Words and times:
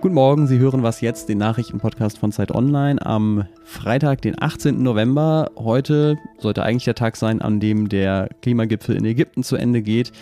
Guten 0.00 0.14
Morgen, 0.14 0.46
Sie 0.46 0.58
hören 0.58 0.82
was 0.82 1.02
jetzt, 1.02 1.28
den 1.28 1.36
Nachrichtenpodcast 1.36 2.16
von 2.16 2.32
Zeit 2.32 2.54
Online 2.54 3.04
am 3.04 3.44
Freitag, 3.64 4.22
den 4.22 4.40
18. 4.40 4.82
November. 4.82 5.50
Heute 5.58 6.16
sollte 6.38 6.62
eigentlich 6.62 6.86
der 6.86 6.94
Tag 6.94 7.16
sein, 7.16 7.42
an 7.42 7.60
dem 7.60 7.90
der 7.90 8.30
Klimagipfel 8.40 8.96
in 8.96 9.04
Ägypten 9.04 9.42
zu 9.42 9.56
Ende 9.56 9.82
geht. 9.82 10.12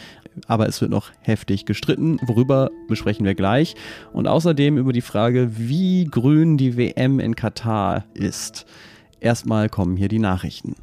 Aber 0.48 0.66
es 0.66 0.80
wird 0.80 0.90
noch 0.90 1.12
heftig 1.20 1.64
gestritten. 1.64 2.18
Worüber 2.26 2.72
besprechen 2.88 3.24
wir 3.24 3.36
gleich. 3.36 3.76
Und 4.12 4.26
außerdem 4.26 4.78
über 4.78 4.92
die 4.92 5.00
Frage, 5.00 5.50
wie 5.56 6.06
grün 6.06 6.56
die 6.56 6.76
WM 6.76 7.20
in 7.20 7.36
Katar 7.36 8.04
ist. 8.14 8.66
Erstmal 9.20 9.68
kommen 9.68 9.96
hier 9.96 10.08
die 10.08 10.18
Nachrichten. 10.18 10.74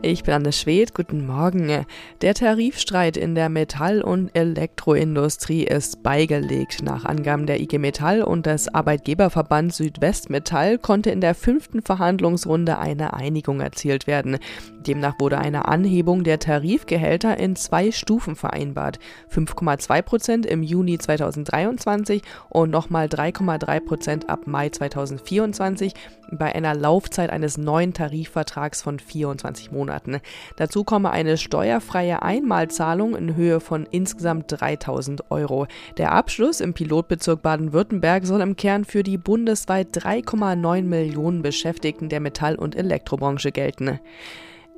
Ich 0.00 0.22
bin 0.22 0.32
Anne 0.34 0.52
Schwed, 0.52 0.94
guten 0.94 1.26
Morgen. 1.26 1.84
Der 2.20 2.34
Tarifstreit 2.34 3.16
in 3.16 3.34
der 3.34 3.48
Metall- 3.48 4.00
und 4.00 4.30
Elektroindustrie 4.32 5.64
ist 5.64 6.04
beigelegt. 6.04 6.82
Nach 6.84 7.04
Angaben 7.04 7.46
der 7.46 7.60
IG 7.60 7.78
Metall 7.78 8.22
und 8.22 8.46
des 8.46 8.72
Arbeitgeberverbands 8.72 9.76
Südwestmetall 9.78 10.78
konnte 10.78 11.10
in 11.10 11.20
der 11.20 11.34
fünften 11.34 11.82
Verhandlungsrunde 11.82 12.78
eine 12.78 13.12
Einigung 13.14 13.60
erzielt 13.60 14.06
werden. 14.06 14.38
Demnach 14.88 15.16
wurde 15.18 15.36
eine 15.36 15.68
Anhebung 15.68 16.24
der 16.24 16.38
Tarifgehälter 16.38 17.36
in 17.36 17.56
zwei 17.56 17.92
Stufen 17.92 18.36
vereinbart. 18.36 18.98
5,2 19.30 20.00
Prozent 20.00 20.46
im 20.46 20.62
Juni 20.62 20.96
2023 20.96 22.22
und 22.48 22.70
nochmal 22.70 23.06
3,3 23.06 23.80
Prozent 23.80 24.30
ab 24.30 24.46
Mai 24.46 24.70
2024 24.70 25.92
bei 26.32 26.54
einer 26.54 26.74
Laufzeit 26.74 27.28
eines 27.28 27.58
neuen 27.58 27.92
Tarifvertrags 27.92 28.80
von 28.80 28.98
24 28.98 29.72
Monaten. 29.72 30.20
Dazu 30.56 30.84
komme 30.84 31.10
eine 31.10 31.36
steuerfreie 31.36 32.22
Einmalzahlung 32.22 33.14
in 33.14 33.36
Höhe 33.36 33.60
von 33.60 33.86
insgesamt 33.90 34.46
3000 34.48 35.30
Euro. 35.30 35.66
Der 35.98 36.12
Abschluss 36.12 36.60
im 36.60 36.72
Pilotbezirk 36.72 37.42
Baden-Württemberg 37.42 38.24
soll 38.24 38.40
im 38.40 38.56
Kern 38.56 38.86
für 38.86 39.02
die 39.02 39.18
bundesweit 39.18 39.88
3,9 39.94 40.82
Millionen 40.82 41.42
Beschäftigten 41.42 42.08
der 42.08 42.20
Metall- 42.20 42.56
und 42.56 42.74
Elektrobranche 42.74 43.52
gelten. 43.52 44.00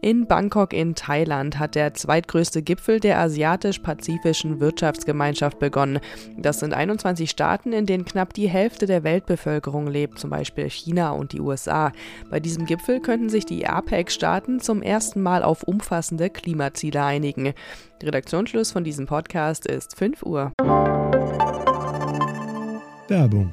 In 0.02 0.26
Bangkok 0.26 0.72
in 0.72 0.94
Thailand 0.94 1.58
hat 1.58 1.74
der 1.74 1.92
zweitgrößte 1.92 2.62
Gipfel 2.62 3.00
der 3.00 3.18
Asiatisch-Pazifischen 3.18 4.58
Wirtschaftsgemeinschaft 4.58 5.58
begonnen. 5.58 6.00
Das 6.38 6.60
sind 6.60 6.72
21 6.72 7.28
Staaten, 7.28 7.74
in 7.74 7.84
denen 7.84 8.06
knapp 8.06 8.32
die 8.32 8.48
Hälfte 8.48 8.86
der 8.86 9.04
Weltbevölkerung 9.04 9.86
lebt, 9.86 10.18
zum 10.18 10.30
Beispiel 10.30 10.70
China 10.70 11.10
und 11.10 11.32
die 11.32 11.40
USA. 11.40 11.92
Bei 12.30 12.40
diesem 12.40 12.64
Gipfel 12.64 13.00
könnten 13.00 13.28
sich 13.28 13.44
die 13.44 13.66
APEC-Staaten 13.66 14.60
zum 14.60 14.80
ersten 14.80 15.20
Mal 15.20 15.42
auf 15.42 15.64
umfassende 15.64 16.30
Klimaziele 16.30 17.04
einigen. 17.04 17.52
Redaktionsschluss 18.02 18.72
von 18.72 18.84
diesem 18.84 19.04
Podcast 19.04 19.66
ist 19.66 19.98
5 19.98 20.22
Uhr. 20.22 20.52
Werbung 23.08 23.52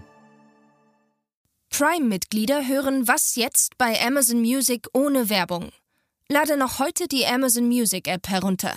Prime-Mitglieder 1.77 2.67
hören 2.67 3.07
Was 3.07 3.35
jetzt 3.35 3.77
bei 3.77 3.99
Amazon 4.01 4.39
Music 4.39 4.87
ohne 4.93 5.29
Werbung. 5.29 5.71
Lade 6.29 6.57
noch 6.57 6.79
heute 6.79 7.07
die 7.07 7.25
Amazon 7.25 7.69
Music 7.69 8.05
App 8.09 8.27
herunter. 8.27 8.73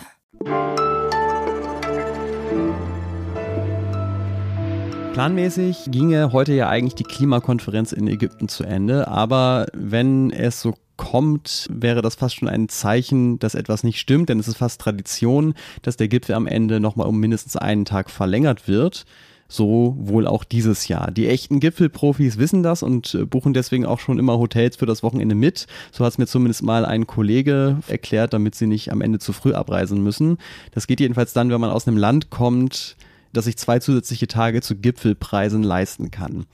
Planmäßig 5.12 5.86
ginge 5.88 6.30
heute 6.30 6.52
ja 6.52 6.68
eigentlich 6.68 6.94
die 6.94 7.02
Klimakonferenz 7.02 7.90
in 7.90 8.06
Ägypten 8.06 8.48
zu 8.48 8.62
Ende, 8.62 9.08
aber 9.08 9.66
wenn 9.72 10.30
es 10.30 10.60
so 10.60 10.74
kommt, 10.96 11.66
wäre 11.72 12.02
das 12.02 12.14
fast 12.14 12.36
schon 12.36 12.48
ein 12.48 12.68
Zeichen, 12.68 13.40
dass 13.40 13.56
etwas 13.56 13.82
nicht 13.82 13.98
stimmt, 13.98 14.28
denn 14.28 14.38
es 14.38 14.46
ist 14.46 14.58
fast 14.58 14.80
Tradition, 14.80 15.54
dass 15.82 15.96
der 15.96 16.06
Gipfel 16.06 16.36
am 16.36 16.46
Ende 16.46 16.78
nochmal 16.78 17.08
um 17.08 17.18
mindestens 17.18 17.56
einen 17.56 17.84
Tag 17.84 18.10
verlängert 18.10 18.68
wird 18.68 19.06
so 19.50 19.96
wohl 19.98 20.26
auch 20.26 20.44
dieses 20.44 20.88
Jahr. 20.88 21.10
Die 21.10 21.26
echten 21.26 21.60
Gipfelprofis 21.60 22.38
wissen 22.38 22.62
das 22.62 22.82
und 22.82 23.14
äh, 23.14 23.26
buchen 23.26 23.52
deswegen 23.52 23.84
auch 23.84 23.98
schon 23.98 24.18
immer 24.18 24.38
Hotels 24.38 24.76
für 24.76 24.86
das 24.86 25.02
Wochenende 25.02 25.34
mit. 25.34 25.66
So 25.90 26.04
hat 26.04 26.12
es 26.12 26.18
mir 26.18 26.26
zumindest 26.26 26.62
mal 26.62 26.86
ein 26.86 27.06
Kollege 27.06 27.78
erklärt, 27.88 28.32
damit 28.32 28.54
sie 28.54 28.68
nicht 28.68 28.92
am 28.92 29.02
Ende 29.02 29.18
zu 29.18 29.32
früh 29.32 29.52
abreisen 29.52 30.02
müssen. 30.02 30.38
Das 30.70 30.86
geht 30.86 31.00
jedenfalls 31.00 31.32
dann, 31.32 31.50
wenn 31.50 31.60
man 31.60 31.70
aus 31.70 31.88
einem 31.88 31.98
Land 31.98 32.30
kommt, 32.30 32.96
das 33.32 33.44
sich 33.44 33.58
zwei 33.58 33.80
zusätzliche 33.80 34.28
Tage 34.28 34.62
zu 34.62 34.76
Gipfelpreisen 34.76 35.64
leisten 35.64 36.12
kann. 36.12 36.46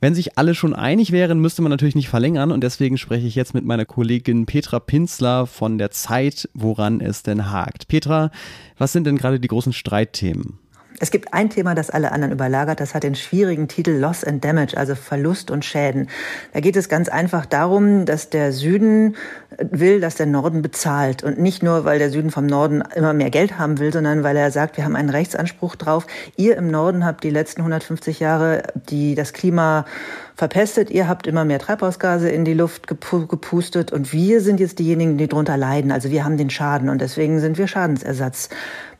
Wenn 0.00 0.14
sich 0.14 0.36
alle 0.36 0.54
schon 0.54 0.74
einig 0.74 1.12
wären, 1.12 1.38
müsste 1.38 1.62
man 1.62 1.70
natürlich 1.70 1.94
nicht 1.94 2.08
verlängern 2.08 2.50
und 2.50 2.64
deswegen 2.64 2.98
spreche 2.98 3.26
ich 3.26 3.36
jetzt 3.36 3.54
mit 3.54 3.64
meiner 3.64 3.84
Kollegin 3.84 4.46
Petra 4.46 4.80
Pinzler 4.80 5.46
von 5.46 5.78
der 5.78 5.92
Zeit, 5.92 6.48
woran 6.54 7.00
es 7.00 7.22
denn 7.22 7.52
hakt. 7.52 7.86
Petra, 7.86 8.32
was 8.78 8.92
sind 8.92 9.06
denn 9.06 9.16
gerade 9.16 9.38
die 9.38 9.48
großen 9.48 9.72
Streitthemen? 9.72 10.58
Es 11.02 11.10
gibt 11.10 11.34
ein 11.34 11.50
Thema, 11.50 11.74
das 11.74 11.90
alle 11.90 12.12
anderen 12.12 12.32
überlagert. 12.32 12.78
Das 12.78 12.94
hat 12.94 13.02
den 13.02 13.16
schwierigen 13.16 13.66
Titel 13.66 13.90
Loss 13.90 14.22
and 14.22 14.44
Damage, 14.44 14.76
also 14.76 14.94
Verlust 14.94 15.50
und 15.50 15.64
Schäden. 15.64 16.08
Da 16.52 16.60
geht 16.60 16.76
es 16.76 16.88
ganz 16.88 17.08
einfach 17.08 17.44
darum, 17.44 18.06
dass 18.06 18.30
der 18.30 18.52
Süden 18.52 19.16
will, 19.58 20.00
dass 20.00 20.14
der 20.14 20.26
Norden 20.26 20.62
bezahlt. 20.62 21.24
Und 21.24 21.40
nicht 21.40 21.60
nur, 21.60 21.84
weil 21.84 21.98
der 21.98 22.10
Süden 22.10 22.30
vom 22.30 22.46
Norden 22.46 22.84
immer 22.94 23.14
mehr 23.14 23.30
Geld 23.30 23.58
haben 23.58 23.80
will, 23.80 23.92
sondern 23.92 24.22
weil 24.22 24.36
er 24.36 24.52
sagt, 24.52 24.76
wir 24.76 24.84
haben 24.84 24.94
einen 24.94 25.10
Rechtsanspruch 25.10 25.74
drauf. 25.74 26.06
Ihr 26.36 26.56
im 26.56 26.70
Norden 26.70 27.04
habt 27.04 27.24
die 27.24 27.30
letzten 27.30 27.62
150 27.62 28.20
Jahre 28.20 28.62
die, 28.88 29.16
das 29.16 29.32
Klima 29.32 29.86
verpestet. 30.36 30.90
Ihr 30.90 31.08
habt 31.08 31.26
immer 31.26 31.44
mehr 31.44 31.58
Treibhausgase 31.58 32.28
in 32.30 32.44
die 32.44 32.54
Luft 32.54 32.86
gepustet 32.86 33.92
und 33.92 34.12
wir 34.12 34.40
sind 34.40 34.60
jetzt 34.60 34.78
diejenigen, 34.78 35.18
die 35.18 35.28
drunter 35.28 35.56
leiden. 35.56 35.92
Also 35.92 36.10
wir 36.10 36.24
haben 36.24 36.36
den 36.36 36.50
Schaden 36.50 36.88
und 36.88 37.00
deswegen 37.00 37.40
sind 37.40 37.58
wir 37.58 37.68
Schadensersatz 37.68 38.48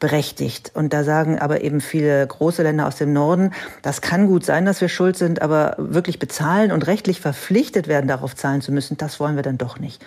berechtigt. 0.02 0.72
Und 0.74 0.92
da 0.92 1.04
sagen 1.04 1.38
aber 1.38 1.62
eben 1.62 1.80
viele 1.80 2.26
große 2.26 2.64
Länder 2.64 2.88
aus 2.88 2.96
dem 2.96 3.12
Norden, 3.12 3.52
das 3.82 4.00
kann 4.00 4.26
gut 4.26 4.44
sein, 4.44 4.64
dass 4.64 4.80
wir 4.80 4.88
schuld 4.88 5.16
sind, 5.16 5.40
aber 5.40 5.76
wirklich 5.78 6.18
bezahlen 6.18 6.72
und 6.72 6.88
rechtlich 6.88 7.20
verpflichtet 7.20 7.86
werden, 7.86 8.08
darauf 8.08 8.34
zahlen 8.34 8.62
zu 8.62 8.72
müssen, 8.72 8.96
das 8.96 9.20
wollen 9.20 9.36
wir 9.36 9.44
dann 9.44 9.58
doch 9.58 9.78
nicht. 9.78 10.04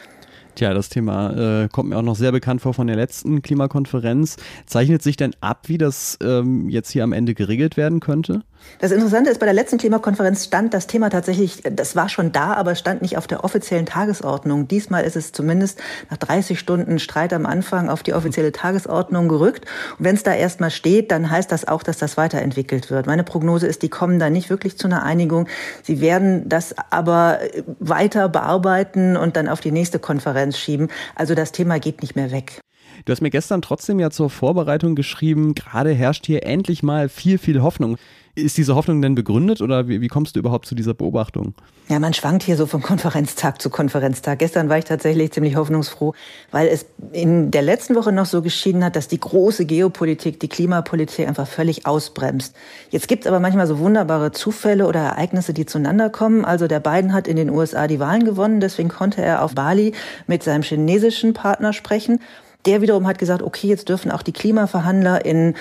Tja, 0.56 0.73
das 0.73 0.89
Thema 0.89 1.63
äh, 1.63 1.69
kommt 1.69 1.89
mir 1.89 1.97
auch 1.97 2.01
noch 2.01 2.17
sehr 2.17 2.33
bekannt 2.33 2.61
vor 2.61 2.73
von 2.73 2.88
der 2.88 2.97
letzten 2.97 3.41
Klimakonferenz. 3.41 4.35
Zeichnet 4.66 5.01
sich 5.01 5.16
denn 5.16 5.33
ab, 5.39 5.63
wie 5.67 5.78
das 5.78 6.17
ähm, 6.22 6.69
jetzt 6.69 6.91
hier 6.91 7.06
am 7.06 7.13
Ende 7.13 7.33
geregelt 7.33 7.77
werden 7.77 8.01
könnte? 8.01 8.41
Das 8.80 8.92
Interessante 8.92 9.30
ist, 9.30 9.40
bei 9.40 9.46
der 9.46 9.53
letzten 9.53 9.78
Klimakonferenz 9.78 10.46
stand 10.46 10.74
das 10.74 10.88
Thema 10.88 11.09
tatsächlich, 11.09 11.64
das 11.64 11.96
war 11.96 12.09
schon 12.09 12.31
da, 12.31 12.53
aber 12.53 12.76
stand 12.76 13.02
nicht 13.02 13.18
auf 13.18 13.28
der 13.28 13.44
offiziellen 13.44 13.86
Tagesordnung. 13.86 14.68
Diesmal 14.68 15.03
ist 15.03 15.16
es 15.16 15.31
zumindest 15.31 15.81
nach 16.09 16.18
30 16.18 16.59
Stunden 16.59 17.00
Streit 17.00 17.34
am 17.34 17.46
Anfang 17.46 17.90
auf 17.90 18.04
die 18.04 18.14
offizielle 18.14 18.52
Tagesordnung 18.52 19.30
gerückt. 19.30 19.66
Und 19.98 20.06
wenn 20.06 20.16
es 20.16 20.24
da 20.24 20.34
erstmal 20.34 20.72
steht, 20.72 21.12
dann 21.12 21.30
heißt 21.30 21.52
das 21.52 21.68
auch, 21.68 21.84
dass 21.84 21.98
das 21.98 22.18
weiterentwickelt 22.18 22.92
wird. 22.92 23.08
Meine 23.08 23.24
Prognose 23.24 23.68
ist, 23.68 23.81
die 23.81 23.90
kommen 23.90 24.20
da 24.20 24.30
nicht 24.30 24.50
wirklich 24.50 24.78
zu 24.78 24.88
einer 24.88 25.04
Einigung. 25.04 25.48
Sie 25.81 26.02
werden 26.02 26.48
das 26.50 26.75
aber 26.90 27.40
weiter 27.80 28.30
bearbeiten 28.30 29.16
und 29.16 29.36
dann 29.36 29.48
auf 29.48 29.62
die 29.62 29.72
nächste 29.72 30.00
Konferenz 30.00 30.58
schieben. 30.58 30.90
Also 31.16 31.36
das 31.36 31.52
Thema 31.52 31.80
geht 31.80 32.02
nicht 32.02 32.16
mehr 32.16 32.31
weg. 32.31 32.65
Du 33.06 33.12
hast 33.12 33.22
mir 33.22 33.30
gestern 33.30 33.62
trotzdem 33.62 34.00
ja 34.00 34.10
zur 34.10 34.32
Vorbereitung 34.32 34.96
geschrieben, 34.96 35.54
gerade 35.54 35.94
herrscht 35.94 36.26
hier 36.26 36.44
endlich 36.44 36.82
mal 36.82 37.08
viel, 37.08 37.38
viel 37.38 37.62
Hoffnung. 37.62 37.98
Ist 38.34 38.58
diese 38.58 38.74
Hoffnung 38.76 39.00
denn 39.00 39.14
begründet 39.14 39.62
oder 39.62 39.88
wie, 39.88 40.02
wie, 40.02 40.08
kommst 40.08 40.36
du 40.36 40.40
überhaupt 40.40 40.66
zu 40.66 40.74
dieser 40.74 40.96
Beobachtung? 40.96 41.54
Ja, 41.88 42.00
man 42.00 42.16
schwankt 42.16 42.42
hier 42.42 42.58
so 42.58 42.66
von 42.66 42.82
Konferenztag 42.82 43.62
zu 43.62 43.70
Konferenztag. 43.70 44.40
Gestern 44.40 44.70
war 44.70 44.80
ich 44.80 44.86
tatsächlich 44.86 45.32
ziemlich 45.32 45.56
hoffnungsfroh, 45.56 46.14
weil 46.52 46.68
es 46.68 46.88
in 47.14 47.52
der 47.52 47.62
letzten 47.62 47.96
Woche 47.96 48.12
noch 48.12 48.26
so 48.26 48.42
geschieden 48.42 48.84
hat, 48.84 48.96
dass 48.96 49.08
die 49.08 49.20
große 49.20 49.66
Geopolitik, 49.66 50.40
die 50.40 50.50
Klimapolitik 50.50 51.28
einfach 51.28 51.48
völlig 51.48 51.86
ausbremst. 51.86 52.56
Jetzt 52.90 53.08
gibt 53.08 53.24
es 53.24 53.28
aber 53.28 53.40
manchmal 53.40 53.68
so 53.68 53.78
wunderbare 53.78 54.32
Zufälle 54.32 54.88
oder 54.88 55.02
Ereignisse, 55.02 55.54
die 55.54 55.68
zueinander 55.68 56.10
kommen. 56.10 56.44
Also 56.44 56.68
der 56.68 56.80
Biden 56.80 57.14
hat 57.14 57.28
in 57.28 57.38
den 57.38 57.52
USA 57.52 57.88
die 57.88 58.00
Wahlen 58.00 58.26
gewonnen, 58.26 58.60
deswegen 58.60 58.90
konnte 58.90 59.22
er 59.22 59.44
auf 59.44 59.54
Bali 59.54 59.94
mit 60.26 60.42
seinem 60.42 60.64
chinesischen 60.64 61.34
Partner 61.34 61.72
sprechen. 61.72 62.20
Der 62.66 62.81
wiederum 62.81 63.08
hat 63.08 63.20
gesagt, 63.20 63.44
okay, 63.44 63.68
jetzt 63.68 63.90
dürfen 63.90 64.12
auch 64.12 64.24
die 64.24 64.34
Klimaverhandler 64.34 65.25
in 65.25 65.56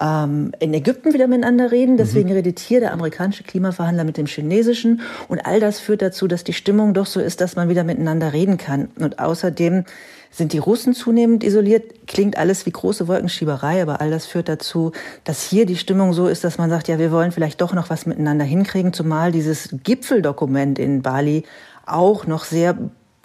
ähm, 0.00 0.52
in 0.60 0.74
Ägypten 0.74 1.14
wieder 1.14 1.26
miteinander 1.26 1.72
reden. 1.72 1.96
Deswegen 1.96 2.28
mhm. 2.28 2.36
redet 2.36 2.58
hier 2.58 2.80
der 2.80 2.92
amerikanische 2.92 3.44
Klimaverhandler 3.44 4.04
mit 4.04 4.16
dem 4.16 4.26
chinesischen. 4.26 5.00
Und 5.28 5.46
all 5.46 5.60
das 5.60 5.80
führt 5.80 6.02
dazu, 6.02 6.26
dass 6.26 6.44
die 6.44 6.52
Stimmung 6.52 6.94
doch 6.94 7.06
so 7.06 7.20
ist, 7.20 7.40
dass 7.40 7.56
man 7.56 7.68
wieder 7.68 7.84
miteinander 7.84 8.32
reden 8.32 8.58
kann. 8.58 8.88
Und 8.98 9.18
außerdem 9.18 9.84
sind 10.30 10.52
die 10.52 10.58
Russen 10.58 10.92
zunehmend 10.92 11.42
isoliert. 11.44 12.06
Klingt 12.06 12.36
alles 12.36 12.66
wie 12.66 12.72
große 12.72 13.08
Wolkenschieberei, 13.08 13.80
aber 13.80 14.00
all 14.00 14.10
das 14.10 14.26
führt 14.26 14.48
dazu, 14.48 14.92
dass 15.24 15.42
hier 15.42 15.64
die 15.64 15.76
Stimmung 15.76 16.12
so 16.12 16.28
ist, 16.28 16.44
dass 16.44 16.58
man 16.58 16.68
sagt, 16.68 16.88
ja, 16.88 16.98
wir 16.98 17.10
wollen 17.10 17.32
vielleicht 17.32 17.60
doch 17.60 17.72
noch 17.72 17.88
was 17.88 18.04
miteinander 18.04 18.44
hinkriegen, 18.44 18.92
zumal 18.92 19.32
dieses 19.32 19.70
Gipfeldokument 19.82 20.78
in 20.78 21.00
Bali 21.00 21.44
auch 21.86 22.26
noch 22.26 22.44
sehr 22.44 22.76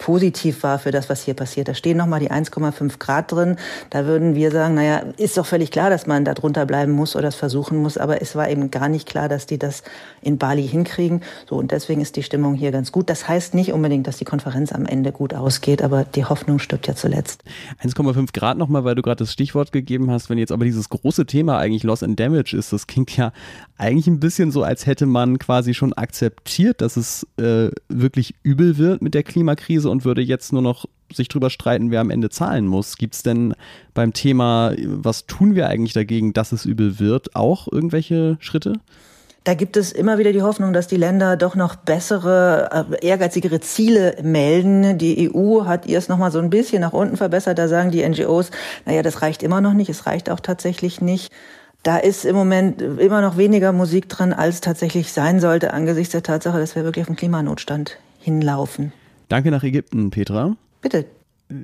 positiv 0.02 0.64
war 0.64 0.80
für 0.80 0.90
das, 0.90 1.08
was 1.08 1.22
hier 1.22 1.34
passiert. 1.34 1.68
Da 1.68 1.74
stehen 1.74 1.96
nochmal 1.96 2.18
die 2.18 2.30
1,5 2.30 2.98
Grad 2.98 3.30
drin. 3.30 3.54
Da 3.88 4.04
würden 4.04 4.34
wir 4.34 4.50
sagen, 4.50 4.74
naja, 4.74 5.04
ist 5.16 5.38
doch 5.38 5.46
völlig 5.46 5.70
klar, 5.70 5.90
dass 5.90 6.08
man 6.08 6.24
da 6.24 6.34
drunter 6.34 6.66
bleiben 6.66 6.90
muss 6.90 7.14
oder 7.14 7.28
es 7.28 7.36
versuchen 7.36 7.80
muss. 7.80 7.96
Aber 7.98 8.20
es 8.20 8.34
war 8.34 8.50
eben 8.50 8.72
gar 8.72 8.88
nicht 8.88 9.08
klar, 9.08 9.28
dass 9.28 9.46
die 9.46 9.58
das 9.58 9.84
in 10.20 10.38
Bali 10.38 10.66
hinkriegen. 10.66 11.20
So, 11.48 11.54
und 11.54 11.70
deswegen 11.70 12.00
ist 12.00 12.16
die 12.16 12.24
Stimmung 12.24 12.54
hier 12.54 12.72
ganz 12.72 12.90
gut. 12.90 13.08
Das 13.08 13.28
heißt 13.28 13.54
nicht 13.54 13.72
unbedingt, 13.72 14.08
dass 14.08 14.16
die 14.16 14.24
Konferenz 14.24 14.72
am 14.72 14.86
Ende 14.86 15.12
gut 15.12 15.34
ausgeht, 15.34 15.82
aber 15.82 16.02
die 16.02 16.24
Hoffnung 16.24 16.58
stirbt 16.58 16.88
ja 16.88 16.96
zuletzt. 16.96 17.44
1,5 17.80 18.32
Grad 18.32 18.58
nochmal, 18.58 18.82
weil 18.82 18.96
du 18.96 19.02
gerade 19.02 19.18
das 19.18 19.32
Stichwort 19.32 19.70
gegeben 19.70 20.10
hast. 20.10 20.30
Wenn 20.30 20.38
jetzt 20.38 20.50
aber 20.50 20.64
dieses 20.64 20.88
große 20.88 21.26
Thema 21.26 21.58
eigentlich 21.58 21.84
Loss 21.84 22.02
and 22.02 22.18
Damage 22.18 22.56
ist, 22.56 22.72
das 22.72 22.88
klingt 22.88 23.16
ja 23.16 23.32
eigentlich 23.78 24.08
ein 24.08 24.18
bisschen 24.18 24.50
so, 24.50 24.64
als 24.64 24.86
hätte 24.86 25.06
man 25.06 25.38
quasi 25.38 25.74
schon 25.74 25.92
akzeptiert, 25.92 26.80
dass 26.80 26.96
es 26.96 27.24
äh, 27.36 27.68
wirklich 27.88 28.34
übel 28.42 28.78
wird 28.78 29.00
mit 29.00 29.14
der 29.14 29.22
Klimakrise 29.22 29.91
und 29.92 30.04
würde 30.04 30.22
jetzt 30.22 30.52
nur 30.52 30.62
noch 30.62 30.86
sich 31.12 31.28
drüber 31.28 31.50
streiten, 31.50 31.90
wer 31.90 32.00
am 32.00 32.10
Ende 32.10 32.30
zahlen 32.30 32.66
muss. 32.66 32.96
Gibt 32.96 33.14
es 33.14 33.22
denn 33.22 33.54
beim 33.94 34.12
Thema, 34.12 34.72
was 34.84 35.26
tun 35.26 35.54
wir 35.54 35.68
eigentlich 35.68 35.92
dagegen, 35.92 36.32
dass 36.32 36.50
es 36.50 36.64
übel 36.64 36.98
wird, 36.98 37.36
auch 37.36 37.68
irgendwelche 37.70 38.36
Schritte? 38.40 38.80
Da 39.44 39.54
gibt 39.54 39.76
es 39.76 39.90
immer 39.90 40.18
wieder 40.18 40.32
die 40.32 40.42
Hoffnung, 40.42 40.72
dass 40.72 40.86
die 40.86 40.96
Länder 40.96 41.36
doch 41.36 41.56
noch 41.56 41.74
bessere, 41.74 42.86
äh, 42.92 43.06
ehrgeizigere 43.06 43.58
Ziele 43.60 44.16
melden. 44.22 44.98
Die 44.98 45.32
EU 45.34 45.64
hat 45.64 45.86
ihr 45.86 45.98
es 45.98 46.08
noch 46.08 46.18
mal 46.18 46.30
so 46.30 46.38
ein 46.38 46.48
bisschen 46.48 46.80
nach 46.80 46.92
unten 46.92 47.16
verbessert. 47.16 47.58
Da 47.58 47.66
sagen 47.66 47.90
die 47.90 48.08
NGOs, 48.08 48.52
naja, 48.86 49.02
das 49.02 49.20
reicht 49.20 49.42
immer 49.42 49.60
noch 49.60 49.74
nicht. 49.74 49.90
Es 49.90 50.06
reicht 50.06 50.30
auch 50.30 50.38
tatsächlich 50.38 51.00
nicht. 51.00 51.32
Da 51.82 51.96
ist 51.98 52.24
im 52.24 52.36
Moment 52.36 52.80
immer 52.80 53.20
noch 53.20 53.36
weniger 53.36 53.72
Musik 53.72 54.08
drin, 54.08 54.32
als 54.32 54.60
tatsächlich 54.60 55.12
sein 55.12 55.40
sollte, 55.40 55.74
angesichts 55.74 56.12
der 56.12 56.22
Tatsache, 56.22 56.60
dass 56.60 56.76
wir 56.76 56.84
wirklich 56.84 57.02
auf 57.02 57.08
den 57.08 57.16
Klimanotstand 57.16 57.98
hinlaufen. 58.20 58.92
Danke 59.32 59.50
nach 59.50 59.62
Ägypten, 59.62 60.10
Petra. 60.10 60.58
Bitte. 60.82 61.06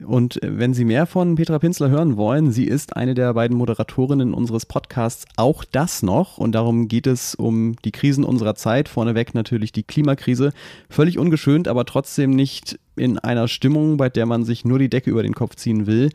Und 0.07 0.41
wenn 0.43 0.73
Sie 0.73 0.87
mehr 0.87 1.05
von 1.05 1.35
Petra 1.35 1.59
Pinzler 1.59 1.91
hören 1.91 2.17
wollen, 2.17 2.51
sie 2.51 2.65
ist 2.65 2.97
eine 2.97 3.13
der 3.13 3.35
beiden 3.35 3.59
Moderatorinnen 3.59 4.33
unseres 4.33 4.65
Podcasts 4.65 5.27
Auch 5.37 5.65
das 5.65 6.03
noch. 6.03 6.39
Und 6.39 6.53
darum 6.53 6.89
geht 6.89 7.07
es 7.07 7.35
um 7.35 7.77
die 7.85 7.93
Krisen 7.93 8.25
unserer 8.25 8.55
Zeit. 8.55 8.89
Vorneweg 8.89 9.35
natürlich 9.35 9.71
die 9.71 9.83
Klimakrise. 9.83 10.55
Völlig 10.89 11.19
ungeschönt, 11.19 11.69
aber 11.69 11.85
trotzdem 11.85 12.31
nicht 12.31 12.79
in 12.97 13.19
einer 13.19 13.49
Stimmung, 13.49 13.99
bei 13.99 14.09
der 14.09 14.25
man 14.25 14.47
sich 14.47 14.65
nur 14.65 14.79
die 14.79 14.89
Decke 14.89 15.11
über 15.11 15.23
den 15.23 15.35
Kopf 15.35 15.57
ziehen 15.57 15.87
will. 15.87 16.09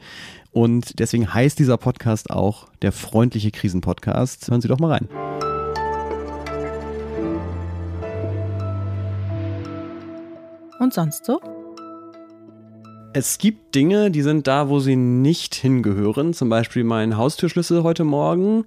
Und 0.50 0.98
deswegen 0.98 1.36
heißt 1.36 1.60
dieser 1.60 1.78
Podcast 1.78 2.32
auch 2.32 2.68
der 2.82 2.92
freundliche 2.92 3.52
Krisenpodcast. 3.52 4.50
Hören 4.50 4.62
Sie 4.62 4.68
doch 4.68 4.80
mal 4.80 4.94
rein. 4.94 5.53
Und 10.84 10.94
sonst 10.94 11.24
so? 11.24 11.40
Es 13.14 13.38
gibt 13.38 13.74
Dinge, 13.74 14.12
die 14.12 14.22
sind 14.22 14.48
da, 14.48 14.68
wo 14.68 14.82
sie 14.82 14.98
nicht 14.98 15.56
hingehören. 15.56 16.34
Zum 16.34 16.50
Beispiel 16.50 16.84
mein 16.84 17.16
Haustürschlüssel 17.16 17.84
heute 17.84 18.04
Morgen. 18.04 18.66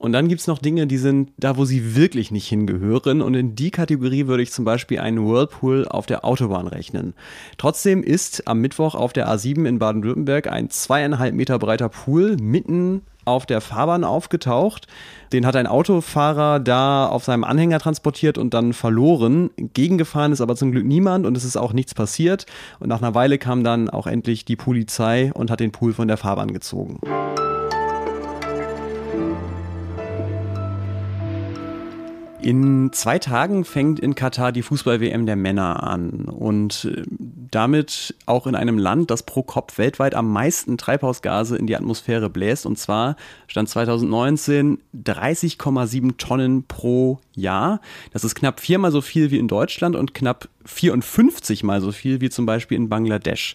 Und 0.00 0.12
dann 0.12 0.28
gibt 0.28 0.40
es 0.40 0.46
noch 0.46 0.58
Dinge, 0.58 0.86
die 0.86 0.96
sind 0.96 1.30
da, 1.36 1.58
wo 1.58 1.66
sie 1.66 1.94
wirklich 1.94 2.30
nicht 2.30 2.48
hingehören. 2.48 3.20
Und 3.20 3.34
in 3.34 3.54
die 3.54 3.70
Kategorie 3.70 4.26
würde 4.26 4.42
ich 4.42 4.50
zum 4.50 4.64
Beispiel 4.64 4.98
einen 4.98 5.28
Whirlpool 5.28 5.86
auf 5.86 6.06
der 6.06 6.24
Autobahn 6.24 6.66
rechnen. 6.66 7.12
Trotzdem 7.58 8.02
ist 8.02 8.48
am 8.48 8.62
Mittwoch 8.62 8.94
auf 8.94 9.12
der 9.12 9.28
A7 9.28 9.66
in 9.66 9.78
Baden-Württemberg 9.78 10.50
ein 10.50 10.70
zweieinhalb 10.70 11.34
Meter 11.34 11.58
breiter 11.58 11.90
Pool 11.90 12.38
mitten 12.40 13.02
auf 13.26 13.44
der 13.44 13.60
Fahrbahn 13.60 14.02
aufgetaucht. 14.02 14.86
Den 15.34 15.44
hat 15.44 15.54
ein 15.54 15.66
Autofahrer 15.66 16.60
da 16.60 17.06
auf 17.06 17.24
seinem 17.24 17.44
Anhänger 17.44 17.78
transportiert 17.78 18.38
und 18.38 18.54
dann 18.54 18.72
verloren. 18.72 19.50
Gegengefahren 19.58 20.32
ist 20.32 20.40
aber 20.40 20.56
zum 20.56 20.72
Glück 20.72 20.86
niemand 20.86 21.26
und 21.26 21.36
es 21.36 21.44
ist 21.44 21.58
auch 21.58 21.74
nichts 21.74 21.92
passiert. 21.92 22.46
Und 22.78 22.88
nach 22.88 23.02
einer 23.02 23.14
Weile 23.14 23.36
kam 23.36 23.64
dann 23.64 23.90
auch 23.90 24.06
endlich 24.06 24.46
die 24.46 24.56
Polizei 24.56 25.30
und 25.34 25.50
hat 25.50 25.60
den 25.60 25.72
Pool 25.72 25.92
von 25.92 26.08
der 26.08 26.16
Fahrbahn 26.16 26.54
gezogen. 26.54 27.00
In 32.42 32.90
zwei 32.92 33.18
Tagen 33.18 33.66
fängt 33.66 34.00
in 34.00 34.14
Katar 34.14 34.50
die 34.50 34.62
Fußball-WM 34.62 35.26
der 35.26 35.36
Männer 35.36 35.82
an 35.82 36.24
und 36.24 36.86
äh, 36.86 37.02
damit 37.50 38.14
auch 38.24 38.46
in 38.46 38.54
einem 38.54 38.78
Land, 38.78 39.10
das 39.10 39.24
pro 39.24 39.42
Kopf 39.42 39.76
weltweit 39.76 40.14
am 40.14 40.32
meisten 40.32 40.78
Treibhausgase 40.78 41.56
in 41.56 41.66
die 41.66 41.76
Atmosphäre 41.76 42.30
bläst 42.30 42.64
und 42.64 42.78
zwar 42.78 43.16
stand 43.46 43.68
2019 43.68 44.78
30,7 44.94 46.16
Tonnen 46.16 46.64
pro 46.64 47.18
Jahr. 47.34 47.82
Das 48.12 48.24
ist 48.24 48.34
knapp 48.34 48.60
viermal 48.60 48.90
so 48.90 49.02
viel 49.02 49.30
wie 49.30 49.38
in 49.38 49.48
Deutschland 49.48 49.94
und 49.94 50.14
knapp 50.14 50.48
54 50.64 51.62
mal 51.62 51.82
so 51.82 51.92
viel 51.92 52.22
wie 52.22 52.30
zum 52.30 52.46
Beispiel 52.46 52.78
in 52.78 52.88
Bangladesch. 52.88 53.54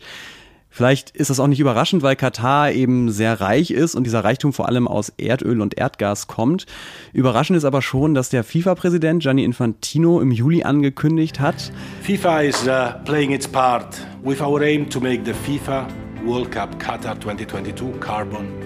Vielleicht 0.76 1.12
ist 1.12 1.30
das 1.30 1.40
auch 1.40 1.48
nicht 1.48 1.62
überraschend, 1.62 2.04
weil 2.04 2.18
Katar 2.18 2.70
eben 2.70 3.10
sehr 3.10 3.40
reich 3.40 3.72
ist 3.72 3.96
und 3.96 4.04
dieser 4.04 4.26
Reichtum 4.26 4.52
vor 4.52 4.68
allem 4.68 4.90
aus 4.90 5.08
Erdöl 5.16 5.62
und 5.62 5.78
Erdgas 5.78 6.28
kommt. 6.28 6.66
Überraschend 7.14 7.56
ist 7.56 7.64
aber 7.64 7.82
schon, 7.82 8.14
dass 8.14 8.28
der 8.28 8.44
FIFA-Präsident 8.44 9.24
Gianni 9.24 9.46
Infantino 9.46 10.20
im 10.20 10.32
Juli 10.32 10.64
angekündigt 10.64 11.40
hat, 11.40 11.72
FIFA 12.02 12.42
is 12.42 12.68
uh, 12.68 13.02
playing 13.06 13.32
its 13.32 13.48
part 13.48 14.06
with 14.22 14.42
our 14.42 14.62
aim 14.62 14.90
to 14.90 15.00
make 15.00 15.22
the 15.24 15.32
FIFA 15.32 15.88
World 16.26 16.52
Cup 16.52 16.78
Qatar 16.78 17.22
2022 17.22 17.98
carbon. 18.02 18.65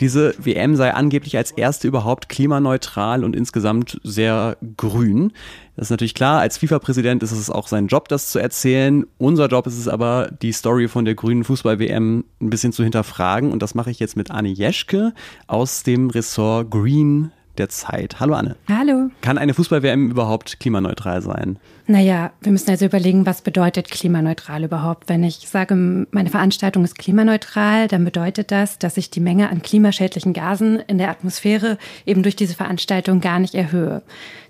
Diese 0.00 0.34
WM 0.38 0.76
sei 0.76 0.92
angeblich 0.92 1.36
als 1.36 1.50
erste 1.52 1.88
überhaupt 1.88 2.28
klimaneutral 2.28 3.24
und 3.24 3.34
insgesamt 3.34 4.00
sehr 4.04 4.56
grün. 4.76 5.32
Das 5.76 5.86
ist 5.86 5.90
natürlich 5.90 6.14
klar, 6.14 6.40
als 6.40 6.58
FIFA-Präsident 6.58 7.22
ist 7.22 7.32
es 7.32 7.50
auch 7.50 7.66
sein 7.66 7.86
Job, 7.86 8.08
das 8.08 8.30
zu 8.30 8.38
erzählen. 8.38 9.06
Unser 9.18 9.46
Job 9.48 9.66
ist 9.66 9.78
es 9.78 9.88
aber, 9.88 10.30
die 10.42 10.52
Story 10.52 10.88
von 10.88 11.04
der 11.04 11.14
grünen 11.14 11.44
Fußball-WM 11.44 12.24
ein 12.40 12.50
bisschen 12.50 12.72
zu 12.72 12.82
hinterfragen. 12.82 13.52
Und 13.52 13.62
das 13.62 13.74
mache 13.74 13.90
ich 13.90 13.98
jetzt 13.98 14.16
mit 14.16 14.30
Anne 14.30 14.48
Jeschke 14.48 15.12
aus 15.46 15.82
dem 15.82 16.10
Ressort 16.10 16.70
Green 16.70 17.32
der 17.58 17.68
Zeit. 17.68 18.20
Hallo 18.20 18.34
Anne. 18.34 18.56
Hallo. 18.68 19.10
Kann 19.20 19.38
eine 19.38 19.54
Fußball-WM 19.54 20.10
überhaupt 20.10 20.60
klimaneutral 20.60 21.22
sein? 21.22 21.58
Naja, 21.88 22.32
wir 22.40 22.50
müssen 22.50 22.70
also 22.70 22.84
überlegen, 22.84 23.26
was 23.26 23.42
bedeutet 23.42 23.90
klimaneutral 23.90 24.64
überhaupt. 24.64 25.08
Wenn 25.08 25.22
ich 25.22 25.48
sage, 25.48 26.06
meine 26.10 26.30
Veranstaltung 26.30 26.82
ist 26.82 26.98
klimaneutral, 26.98 27.86
dann 27.86 28.04
bedeutet 28.04 28.50
das, 28.50 28.80
dass 28.80 28.96
ich 28.96 29.10
die 29.10 29.20
Menge 29.20 29.50
an 29.50 29.62
klimaschädlichen 29.62 30.32
Gasen 30.32 30.80
in 30.80 30.98
der 30.98 31.10
Atmosphäre 31.10 31.78
eben 32.04 32.24
durch 32.24 32.34
diese 32.34 32.54
Veranstaltung 32.54 33.20
gar 33.20 33.38
nicht 33.38 33.54
erhöhe. 33.54 34.02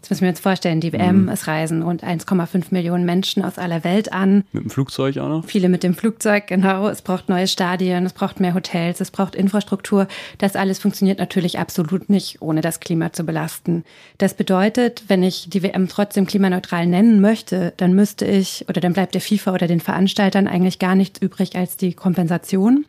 Jetzt 0.06 0.08
müssen 0.08 0.22
wir 0.22 0.28
uns 0.30 0.40
vorstellen, 0.40 0.80
die 0.80 0.92
WM, 0.92 1.24
mhm. 1.24 1.28
es 1.28 1.46
reisen 1.46 1.82
rund 1.82 2.04
1,5 2.04 2.66
Millionen 2.70 3.04
Menschen 3.04 3.44
aus 3.44 3.58
aller 3.58 3.84
Welt 3.84 4.12
an. 4.12 4.44
Mit 4.52 4.64
dem 4.64 4.70
Flugzeug 4.70 5.18
auch 5.18 5.28
noch? 5.28 5.44
Viele 5.44 5.68
mit 5.68 5.82
dem 5.82 5.94
Flugzeug, 5.94 6.46
genau. 6.46 6.88
Es 6.88 7.02
braucht 7.02 7.28
neue 7.28 7.48
Stadien, 7.48 8.06
es 8.06 8.14
braucht 8.14 8.40
mehr 8.40 8.54
Hotels, 8.54 9.00
es 9.00 9.10
braucht 9.10 9.34
Infrastruktur. 9.34 10.06
Das 10.38 10.56
alles 10.56 10.78
funktioniert 10.78 11.18
natürlich 11.18 11.58
absolut 11.58 12.08
nicht, 12.08 12.40
ohne 12.40 12.62
das 12.62 12.80
Klima 12.80 12.95
zu 13.12 13.24
belasten. 13.24 13.84
Das 14.18 14.34
bedeutet, 14.34 15.04
wenn 15.08 15.22
ich 15.22 15.48
die 15.48 15.62
WM 15.62 15.88
trotzdem 15.88 16.26
klimaneutral 16.26 16.86
nennen 16.86 17.20
möchte, 17.20 17.72
dann 17.76 17.94
müsste 17.94 18.24
ich 18.24 18.64
oder 18.68 18.80
dann 18.80 18.92
bleibt 18.92 19.14
der 19.14 19.20
FIFA 19.20 19.54
oder 19.54 19.66
den 19.66 19.80
Veranstaltern 19.80 20.48
eigentlich 20.48 20.78
gar 20.78 20.94
nichts 20.94 21.20
übrig 21.20 21.56
als 21.56 21.76
die 21.76 21.94
Kompensation. 21.94 22.84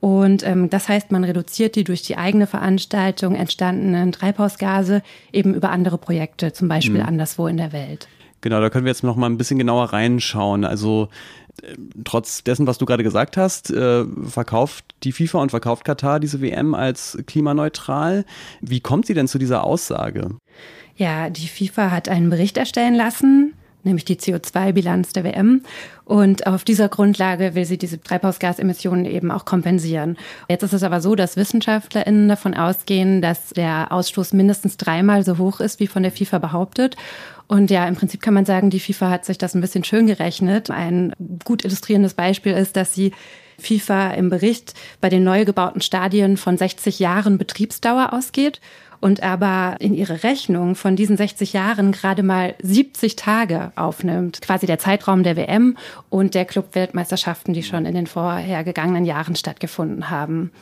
Und 0.00 0.46
ähm, 0.46 0.70
das 0.70 0.88
heißt, 0.88 1.12
man 1.12 1.24
reduziert 1.24 1.76
die 1.76 1.84
durch 1.84 2.02
die 2.02 2.16
eigene 2.16 2.46
Veranstaltung 2.46 3.34
entstandenen 3.34 4.12
Treibhausgase 4.12 5.02
eben 5.32 5.54
über 5.54 5.70
andere 5.70 5.98
Projekte, 5.98 6.52
zum 6.52 6.68
Beispiel 6.68 7.00
mhm. 7.00 7.06
anderswo 7.06 7.46
in 7.46 7.58
der 7.58 7.72
Welt. 7.72 8.08
Genau, 8.40 8.60
da 8.62 8.70
können 8.70 8.86
wir 8.86 8.90
jetzt 8.90 9.04
noch 9.04 9.16
mal 9.16 9.28
ein 9.28 9.36
bisschen 9.36 9.58
genauer 9.58 9.92
reinschauen. 9.92 10.64
Also 10.64 11.08
trotz 12.04 12.44
dessen, 12.44 12.66
was 12.66 12.78
du 12.78 12.86
gerade 12.86 13.02
gesagt 13.02 13.36
hast, 13.36 13.70
äh, 13.70 14.04
verkauft 14.28 14.84
die 15.02 15.12
FIFA 15.12 15.40
und 15.40 15.50
verkauft 15.50 15.84
Katar 15.84 16.20
diese 16.20 16.40
WM 16.40 16.74
als 16.74 17.18
klimaneutral. 17.26 18.24
Wie 18.60 18.80
kommt 18.80 19.06
sie 19.06 19.14
denn 19.14 19.28
zu 19.28 19.38
dieser 19.38 19.64
Aussage? 19.64 20.36
Ja, 20.96 21.30
die 21.30 21.48
FIFA 21.48 21.90
hat 21.90 22.08
einen 22.08 22.28
Bericht 22.28 22.58
erstellen 22.58 22.94
lassen, 22.94 23.49
nämlich 23.82 24.04
die 24.04 24.16
CO2-Bilanz 24.16 25.12
der 25.12 25.24
WM. 25.24 25.62
Und 26.04 26.46
auf 26.46 26.64
dieser 26.64 26.88
Grundlage 26.88 27.54
will 27.54 27.64
sie 27.64 27.78
diese 27.78 28.00
Treibhausgasemissionen 28.00 29.04
eben 29.04 29.30
auch 29.30 29.44
kompensieren. 29.44 30.16
Jetzt 30.48 30.62
ist 30.62 30.72
es 30.72 30.82
aber 30.82 31.00
so, 31.00 31.14
dass 31.14 31.36
WissenschaftlerInnen 31.36 32.28
davon 32.28 32.54
ausgehen, 32.54 33.22
dass 33.22 33.50
der 33.50 33.92
Ausstoß 33.92 34.32
mindestens 34.32 34.76
dreimal 34.76 35.24
so 35.24 35.38
hoch 35.38 35.60
ist, 35.60 35.80
wie 35.80 35.86
von 35.86 36.02
der 36.02 36.12
FIFA 36.12 36.38
behauptet. 36.38 36.96
Und 37.46 37.70
ja, 37.70 37.86
im 37.86 37.96
Prinzip 37.96 38.20
kann 38.22 38.34
man 38.34 38.44
sagen, 38.44 38.70
die 38.70 38.80
FIFA 38.80 39.10
hat 39.10 39.24
sich 39.24 39.38
das 39.38 39.54
ein 39.54 39.60
bisschen 39.60 39.84
schön 39.84 40.06
gerechnet. 40.06 40.70
Ein 40.70 41.12
gut 41.44 41.64
illustrierendes 41.64 42.14
Beispiel 42.14 42.52
ist, 42.52 42.76
dass 42.76 42.94
sie 42.94 43.12
FIFA 43.58 44.12
im 44.12 44.30
Bericht 44.30 44.74
bei 45.00 45.08
den 45.08 45.24
neu 45.24 45.44
gebauten 45.44 45.80
Stadien 45.80 46.36
von 46.36 46.56
60 46.56 46.98
Jahren 46.98 47.38
Betriebsdauer 47.38 48.12
ausgeht 48.12 48.60
und 49.00 49.22
aber 49.22 49.76
in 49.80 49.94
ihre 49.94 50.22
Rechnung 50.22 50.74
von 50.74 50.96
diesen 50.96 51.16
60 51.16 51.52
Jahren 51.52 51.92
gerade 51.92 52.22
mal 52.22 52.54
70 52.62 53.16
Tage 53.16 53.72
aufnimmt. 53.76 54.40
Quasi 54.42 54.66
der 54.66 54.78
Zeitraum 54.78 55.22
der 55.22 55.36
WM 55.36 55.76
und 56.10 56.34
der 56.34 56.44
Clubweltmeisterschaften, 56.44 57.54
die 57.54 57.62
schon 57.62 57.86
in 57.86 57.94
den 57.94 58.06
vorhergegangenen 58.06 59.04
Jahren 59.04 59.36
stattgefunden 59.36 60.10
haben. 60.10 60.52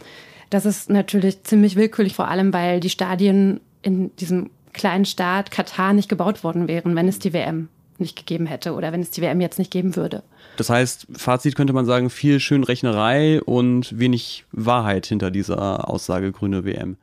Das 0.51 0.65
ist 0.65 0.89
natürlich 0.89 1.43
ziemlich 1.43 1.77
willkürlich, 1.77 2.15
vor 2.15 2.29
allem 2.29 2.53
weil 2.53 2.81
die 2.81 2.91
Stadien 2.91 3.61
in 3.83 4.15
diesem 4.17 4.51
kleinen 4.73 5.05
Staat 5.05 5.51
Katar 5.51 5.93
nicht 5.93 6.09
gebaut 6.09 6.45
worden 6.45 6.69
wären, 6.69 6.95
wenn 6.95 7.09
es 7.09 7.19
die 7.19 7.33
WM 7.33 7.69
nicht 7.99 8.17
gegeben 8.17 8.47
hätte 8.47 8.75
oder 8.75 8.93
wenn 8.93 9.01
es 9.01 9.11
die 9.11 9.21
WM 9.21 9.41
jetzt 9.41 9.59
nicht 9.59 9.73
geben 9.73 9.97
würde. 9.97 10.23
Das 10.57 10.71
heißt, 10.71 11.09
Fazit 11.17 11.57
könnte 11.57 11.73
man 11.73 11.85
sagen, 11.85 12.11
viel 12.11 12.39
Schönrechnerei 12.41 13.43
und 13.43 13.99
wenig 13.99 14.45
Wahrheit 14.53 15.07
hinter 15.07 15.31
dieser 15.31 15.89
Aussage 15.89 16.33
grüne 16.33 16.65
WM. 16.65 16.97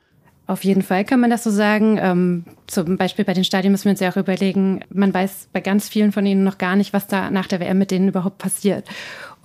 Auf 0.48 0.64
jeden 0.64 0.84
Fall 0.84 1.06
kann 1.06 1.20
man 1.20 1.30
das 1.32 1.44
so 1.44 1.50
sagen. 1.50 1.98
Ähm, 2.00 2.46
zum 2.68 2.98
Beispiel 2.98 3.26
bei 3.26 3.34
den 3.34 3.44
Stadien 3.44 3.72
müssen 3.72 3.86
wir 3.86 3.92
uns 3.92 4.00
ja 4.00 4.12
auch 4.12 4.18
überlegen, 4.18 4.82
man 4.94 5.14
weiß 5.14 5.50
bei 5.52 5.62
ganz 5.62 5.90
vielen 5.90 6.12
von 6.12 6.26
ihnen 6.26 6.44
noch 6.44 6.58
gar 6.58 6.76
nicht, 6.76 6.94
was 6.94 7.08
da 7.08 7.32
nach 7.32 7.48
der 7.48 7.60
WM 7.60 7.78
mit 7.78 7.92
denen 7.92 8.10
überhaupt 8.10 8.38
passiert. 8.38 8.88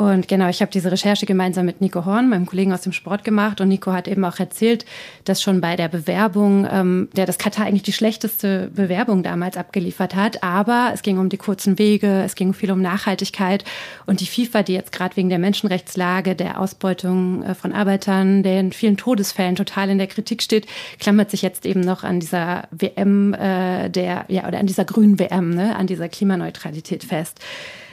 Und 0.01 0.29
genau, 0.29 0.49
ich 0.49 0.63
habe 0.63 0.71
diese 0.73 0.91
Recherche 0.91 1.27
gemeinsam 1.27 1.67
mit 1.67 1.83
Nico 1.83 2.07
Horn, 2.07 2.31
meinem 2.31 2.47
Kollegen 2.47 2.73
aus 2.73 2.81
dem 2.81 2.93
Sport, 2.93 3.23
gemacht. 3.23 3.61
Und 3.61 3.69
Nico 3.69 3.93
hat 3.93 4.09
eben 4.09 4.25
auch 4.25 4.39
erzählt, 4.39 4.87
dass 5.25 5.43
schon 5.43 5.61
bei 5.61 5.77
der 5.77 5.89
Bewerbung, 5.89 6.67
ähm, 6.71 7.11
der 7.17 7.27
das 7.27 7.37
Katar 7.37 7.67
eigentlich 7.67 7.83
die 7.83 7.93
schlechteste 7.93 8.71
Bewerbung 8.75 9.23
damals 9.23 9.59
abgeliefert 9.59 10.15
hat. 10.15 10.43
Aber 10.43 10.91
es 10.95 11.03
ging 11.03 11.19
um 11.19 11.29
die 11.29 11.37
kurzen 11.37 11.79
Wege, 11.79 12.23
es 12.23 12.35
ging 12.35 12.55
viel 12.55 12.73
um 12.73 12.81
Nachhaltigkeit. 12.81 13.63
Und 14.07 14.21
die 14.21 14.27
FIFA, 14.27 14.63
die 14.63 14.73
jetzt 14.73 14.91
gerade 14.91 15.17
wegen 15.17 15.29
der 15.29 15.39
Menschenrechtslage, 15.39 16.35
der 16.35 16.59
Ausbeutung 16.59 17.43
äh, 17.43 17.55
von 17.55 17.75
Arbeitern, 17.75 18.43
den 18.43 18.73
vielen 18.73 18.97
Todesfällen 18.97 19.55
total 19.55 19.91
in 19.91 19.99
der 19.99 20.07
Kritik 20.07 20.41
steht, 20.41 20.67
klammert 20.99 21.31
sich 21.31 21.43
jetzt 21.43 21.67
eben 21.67 21.81
noch 21.81 22.05
an 22.05 22.21
dieser 22.21 22.69
WM, 22.71 23.35
äh, 23.35 23.91
der, 23.91 24.25
ja, 24.29 24.49
oder 24.49 24.61
an 24.61 24.67
dieser 24.67 24.87
grünen 24.87 25.19
WM, 25.19 25.51
ne, 25.51 25.77
an 25.77 25.87
dieser 25.87 26.09
Klimaneutralität 26.09 27.05
fest. 27.05 27.39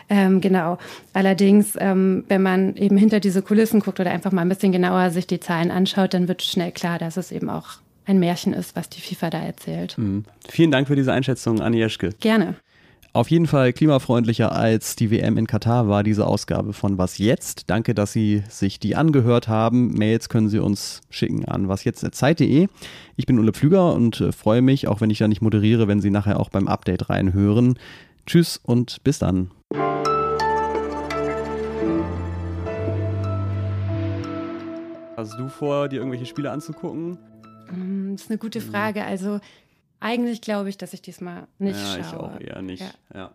Ähm, 0.09 0.41
genau. 0.41 0.77
Allerdings, 1.13 1.75
ähm, 1.79 2.23
wenn 2.27 2.41
man 2.41 2.75
eben 2.75 2.97
hinter 2.97 3.19
diese 3.19 3.41
Kulissen 3.41 3.81
guckt 3.81 3.99
oder 3.99 4.11
einfach 4.11 4.31
mal 4.31 4.41
ein 4.41 4.49
bisschen 4.49 4.71
genauer 4.71 5.11
sich 5.11 5.27
die 5.27 5.39
Zahlen 5.39 5.71
anschaut, 5.71 6.13
dann 6.13 6.27
wird 6.27 6.43
schnell 6.43 6.71
klar, 6.71 6.97
dass 6.97 7.17
es 7.17 7.31
eben 7.31 7.49
auch 7.49 7.79
ein 8.05 8.19
Märchen 8.19 8.53
ist, 8.53 8.75
was 8.75 8.89
die 8.89 9.01
FIFA 9.01 9.29
da 9.29 9.39
erzählt. 9.39 9.97
Mhm. 9.97 10.23
Vielen 10.47 10.71
Dank 10.71 10.87
für 10.87 10.95
diese 10.95 11.11
Einschätzung, 11.11 11.59
Anni 11.61 11.77
Jeschke. 11.77 12.11
Gerne. 12.21 12.55
Auf 13.17 13.31
jeden 13.31 13.47
Fall 13.47 13.73
klimafreundlicher 13.73 14.51
als 14.51 14.95
die 14.95 15.09
WM 15.09 15.37
in 15.37 15.47
Katar 15.47 15.87
war 15.87 16.03
diese 16.03 16.27
Ausgabe 16.27 16.71
von 16.73 16.99
Was 16.99 17.17
Jetzt. 17.17 17.67
Danke, 17.67 17.95
dass 17.95 18.13
Sie 18.13 18.43
sich 18.47 18.79
die 18.79 18.95
angehört 18.95 19.47
haben. 19.47 19.93
Mails 19.93 20.29
können 20.29 20.49
Sie 20.49 20.59
uns 20.59 21.01
schicken 21.09 21.45
an 21.45 21.67
wasjetzt.zeit.de. 21.67 22.67
Ich 23.15 23.25
bin 23.25 23.39
Ulle 23.39 23.53
Pflüger 23.53 23.93
und 23.93 24.21
äh, 24.21 24.31
freue 24.31 24.61
mich, 24.61 24.87
auch 24.87 25.01
wenn 25.01 25.09
ich 25.09 25.17
da 25.17 25.27
nicht 25.27 25.41
moderiere, 25.41 25.87
wenn 25.87 25.99
Sie 25.99 26.11
nachher 26.11 26.39
auch 26.39 26.49
beim 26.49 26.67
Update 26.67 27.09
reinhören. 27.09 27.79
Tschüss 28.27 28.59
und 28.61 29.03
bis 29.03 29.17
dann. 29.17 29.49
Hast 35.17 35.37
du 35.37 35.49
vor, 35.49 35.89
dir 35.89 35.97
irgendwelche 35.97 36.25
Spiele 36.25 36.51
anzugucken? 36.51 37.17
Mm, 37.71 38.13
das 38.13 38.23
ist 38.23 38.29
eine 38.29 38.37
gute 38.37 38.61
Frage. 38.61 39.03
Also 39.03 39.39
eigentlich 39.99 40.41
glaube 40.41 40.69
ich, 40.69 40.77
dass 40.77 40.93
ich 40.93 41.01
diesmal 41.01 41.47
nicht 41.57 41.79
ja, 41.79 42.03
schaue. 42.03 42.37
ich 42.39 42.47
auch 42.47 42.55
eher 42.55 42.61
nicht. 42.61 42.81
Ja. 42.81 42.91
ja. 43.13 43.31